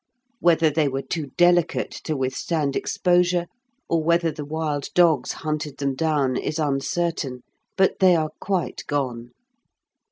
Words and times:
Whether 0.39 0.71
they 0.71 0.87
were 0.87 1.03
too 1.03 1.27
delicate 1.37 1.91
to 2.05 2.17
withstand 2.17 2.75
exposure, 2.75 3.45
or 3.87 4.01
whether 4.03 4.31
the 4.31 4.43
wild 4.43 4.87
dogs 4.95 5.31
hunted 5.33 5.77
them 5.77 5.93
down 5.93 6.37
is 6.37 6.57
uncertain, 6.57 7.43
but 7.77 7.99
they 7.99 8.15
are 8.15 8.31
quite 8.39 8.81
gone. 8.87 9.29